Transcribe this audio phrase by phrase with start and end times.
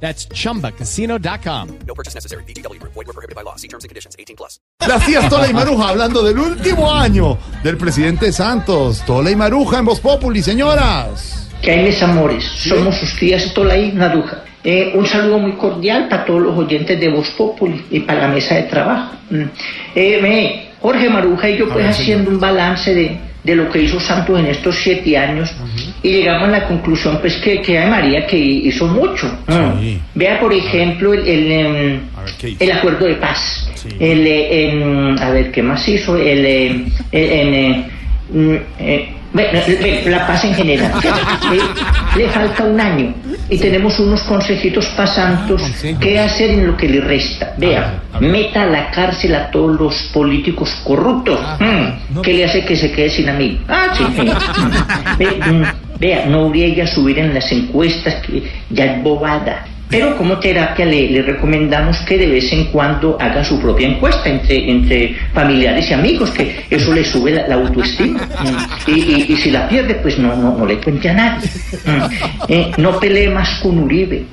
[0.00, 1.68] That's chumbacasino.com.
[1.86, 2.44] No purchase necessary.
[2.44, 2.78] BGW.
[2.82, 3.56] Void were prohibited by law.
[3.56, 4.14] See terms and conditions.
[4.18, 4.60] 18 plus.
[5.06, 9.02] Tías Tola y Maruja hablando del último año del presidente Santos.
[9.06, 11.42] Tola y Maruja en Voz Populi, señoras.
[11.62, 14.44] que hay mis amores, somos sus tías Tolai Naruja.
[14.62, 18.28] Eh, un saludo muy cordial para todos los oyentes de Voz Populi y para la
[18.28, 19.14] mesa de trabajo.
[19.30, 19.42] Mm.
[19.94, 24.00] Eh, me- Jorge Maruja y yo pues haciendo un balance de, de lo que hizo
[24.00, 25.54] Santos en estos siete años
[26.02, 29.30] y llegamos a la conclusión pues que, que ay María que hizo mucho.
[29.80, 30.00] Sí.
[30.16, 32.00] Vea por ejemplo el, el, em,
[32.58, 33.70] el acuerdo de paz.
[34.00, 36.16] El, eh, em, a ver, ¿qué más hizo?
[36.16, 37.54] El, eh, el- en,
[38.80, 40.92] eh, mm, la paz en general.
[42.16, 43.14] Le falta un año
[43.48, 45.62] y tenemos unos consejitos pasantos.
[46.00, 47.54] ¿Qué hacer en lo que le resta?
[47.56, 51.38] Vea, meta a la cárcel a todos los políticos corruptos.
[51.60, 53.60] Mm, ¿Qué le hace que se quede sin amigo?
[53.68, 54.04] Ah, sí.
[54.16, 54.28] sí.
[55.18, 55.64] Ve, mm,
[55.98, 59.64] Vea, no habría a subir en las encuestas, que ya es bobada.
[59.88, 64.68] Pero como terapia le, recomendamos que de vez en cuando haga su propia encuesta entre,
[64.70, 68.18] entre familiares y amigos, que eso le sube la, la autoestima.
[68.20, 68.90] Mm.
[68.90, 71.48] Y, y- si la pierde, pues no, no, no le cuente a nadie.
[71.84, 72.02] Mm.
[72.48, 74.24] Eh, no pelee más con Uribe,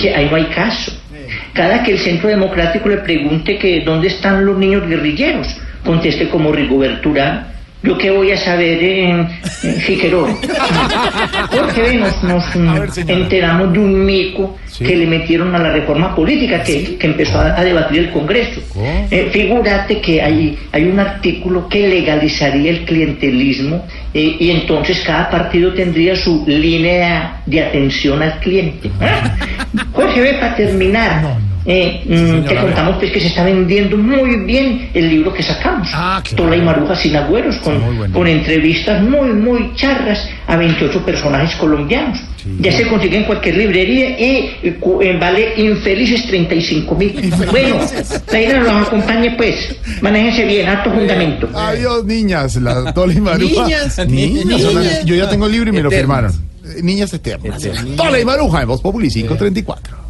[0.00, 0.92] que ahí no hay caso.
[1.52, 6.52] Cada que el Centro Democrático le pregunte que dónde están los niños guerrilleros, conteste como
[6.52, 7.51] Rigoberto Urán,
[7.82, 9.28] yo qué voy a saber en,
[9.62, 10.34] en Figueroa.
[11.50, 12.22] Jorge, ve, nos,
[12.54, 12.54] nos,
[12.96, 14.84] ver, enteramos de un mico Sí.
[14.86, 18.58] que le metieron a la reforma política que, que empezó a, a debatir el Congreso.
[19.10, 25.28] Eh, figúrate que hay, hay un artículo que legalizaría el clientelismo eh, y entonces cada
[25.28, 28.90] partido tendría su línea de atención al cliente.
[28.98, 29.36] ¿Ah?
[29.92, 34.90] Jorge, ve, para terminar, eh, mm, te contamos pues que se está vendiendo muy bien
[34.94, 35.88] el libro que sacamos.
[35.92, 36.22] Ah.
[36.36, 38.14] Tola y Maruja sin agüeros, con, bueno.
[38.14, 42.18] con entrevistas muy, muy charras a 28 personajes colombianos.
[42.58, 44.24] Ya se consigue en cualquier librería y
[44.64, 47.32] eh, eh, vale infelices 35 mil.
[47.52, 47.76] Bueno,
[48.32, 49.76] la idea nos acompañe pues.
[50.00, 51.48] Manéjense bien, alto fundamento.
[51.54, 52.56] Adiós, niñas.
[52.56, 53.62] La Tola y Maruja.
[53.64, 53.98] Niñas.
[54.08, 54.44] Niñas.
[54.44, 55.04] Niñas.
[55.04, 56.34] Yo ya tengo el libro y me lo Eternas.
[56.34, 56.76] firmaron.
[56.78, 57.62] Eh, Niñas eternas.
[57.96, 60.01] Tola y Maruja en Voz Populi 534.